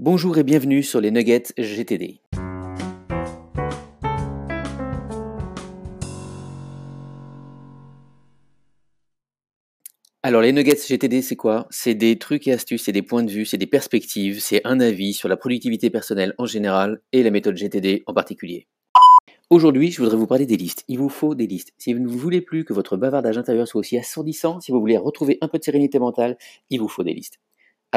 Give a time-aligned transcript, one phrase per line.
[0.00, 2.20] Bonjour et bienvenue sur les Nuggets GTD.
[10.24, 11.68] Alors les Nuggets GTD, c'est quoi?
[11.70, 14.80] C'est des trucs et astuces, c'est des points de vue, c'est des perspectives, c'est un
[14.80, 18.66] avis sur la productivité personnelle en général et la méthode GTD en particulier.
[19.48, 20.82] Aujourd'hui, je voudrais vous parler des listes.
[20.88, 21.72] Il vous faut des listes.
[21.78, 24.96] Si vous ne voulez plus que votre bavardage intérieur soit aussi assourdissant, si vous voulez
[24.96, 26.36] retrouver un peu de sérénité mentale,
[26.70, 27.38] il vous faut des listes.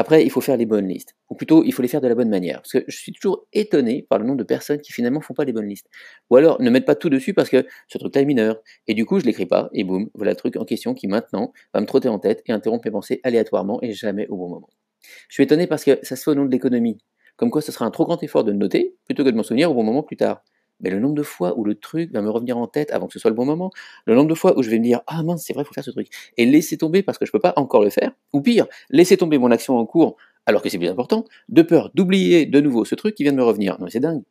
[0.00, 1.16] Après, il faut faire les bonnes listes.
[1.28, 2.62] Ou plutôt, il faut les faire de la bonne manière.
[2.62, 5.44] Parce que je suis toujours étonné par le nombre de personnes qui finalement font pas
[5.44, 5.88] les bonnes listes.
[6.30, 8.62] Ou alors ne mettent pas tout dessus parce que ce truc-là est mineur.
[8.86, 9.68] Et du coup, je l'écris pas.
[9.72, 12.52] Et boum, voilà le truc en question qui maintenant va me trotter en tête et
[12.52, 14.68] interrompre mes pensées aléatoirement et jamais au bon moment.
[15.28, 16.98] Je suis étonné parce que ça se fait au nom de l'économie.
[17.34, 19.68] Comme quoi, ce sera un trop grand effort de noter plutôt que de m'en souvenir
[19.68, 20.44] au bon moment plus tard
[20.80, 23.12] mais le nombre de fois où le truc va me revenir en tête avant que
[23.12, 23.70] ce soit le bon moment,
[24.06, 25.84] le nombre de fois où je vais me dire ah mince c'est vrai faut faire
[25.84, 28.66] ce truc et laisser tomber parce que je peux pas encore le faire, ou pire
[28.90, 32.60] laisser tomber mon action en cours alors que c'est plus important, de peur d'oublier de
[32.60, 33.78] nouveau ce truc qui vient de me revenir.
[33.80, 34.22] Non c'est dingue.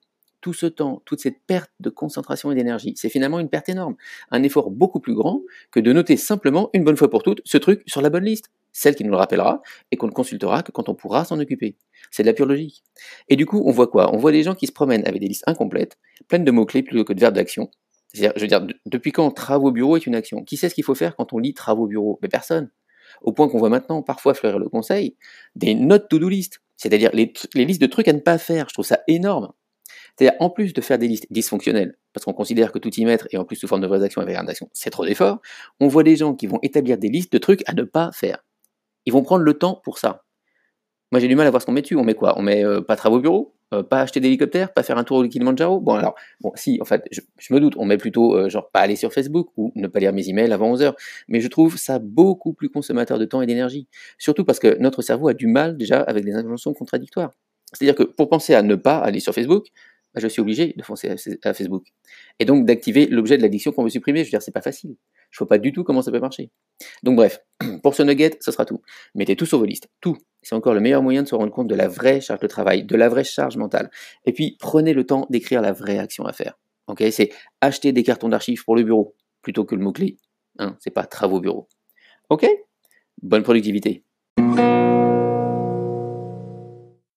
[0.41, 3.95] Tout ce temps, toute cette perte de concentration et d'énergie, c'est finalement une perte énorme.
[4.29, 5.41] Un effort beaucoup plus grand
[5.71, 8.51] que de noter simplement une bonne fois pour toutes ce truc sur la bonne liste,
[8.77, 11.77] celle qui nous le rappellera et qu'on ne consultera que quand on pourra s'en occuper.
[12.11, 12.83] C'est de la pure logique.
[13.27, 14.13] Et du coup, on voit quoi?
[14.13, 15.97] On voit des gens qui se promènent avec des listes incomplètes,
[16.27, 17.71] pleines de mots-clés plutôt que de verbes d'action.
[18.13, 20.43] Je veux dire, depuis quand travaux bureau est une action?
[20.43, 22.69] Qui sait ce qu'il faut faire quand on lit travaux bureau Mais personne.
[23.21, 25.15] Au point qu'on voit maintenant parfois fleurir le conseil
[25.55, 28.67] des notes to-do list, c'est-à-dire les, listes de trucs à ne pas faire.
[28.69, 29.53] Je trouve ça énorme.
[30.15, 33.27] C'est-à-dire, en plus de faire des listes dysfonctionnelles, parce qu'on considère que tout y mettre,
[33.31, 35.39] et en plus sous forme de vraies actions et vraies actions, c'est trop d'efforts,
[35.79, 38.43] on voit des gens qui vont établir des listes de trucs à ne pas faire.
[39.07, 40.25] Ils vont prendre le temps pour ça.
[41.13, 41.95] Moi, j'ai du mal à voir ce qu'on met dessus.
[41.95, 42.37] On met quoi?
[42.37, 43.55] On met euh, pas travaux bureau?
[43.73, 46.15] Euh, Pas acheter d'hélicoptère Pas faire un tour au Kilimanjaro Bon, alors,
[46.55, 49.47] si, en fait, je, me doute, on met plutôt, euh, genre, pas aller sur Facebook
[49.55, 50.93] ou ne pas lire mes emails avant 11h.
[51.29, 53.87] Mais je trouve ça beaucoup plus consommateur de temps et d'énergie.
[54.17, 57.31] Surtout parce que notre cerveau a du mal déjà avec des injonctions contradictoires.
[57.71, 59.67] C'est-à-dire que pour penser à ne pas aller sur Facebook,
[60.19, 61.09] je suis obligé de foncer
[61.43, 61.87] à, Facebook.
[62.39, 64.19] Et donc d'activer l'objet de l'addiction qu'on veut supprimer.
[64.19, 64.95] Je veux dire, c'est pas facile.
[65.31, 66.51] Je vois pas du tout comment ça peut marcher.
[67.03, 67.39] Donc bref,
[67.83, 68.81] pour ce nugget, ce sera tout.
[69.15, 70.17] Mettez tout sur vos listes, tout.
[70.41, 72.83] C'est encore le meilleur moyen de se rendre compte de la vraie charge de travail,
[72.83, 73.89] de la vraie charge mentale.
[74.25, 76.57] Et puis prenez le temps d'écrire la vraie action à faire.
[77.11, 80.17] C'est acheter des cartons d'archives pour le bureau plutôt que le mot clé.
[80.59, 81.67] Hein, c'est pas travaux bureau.
[82.29, 82.47] Ok,
[83.21, 84.03] bonne productivité.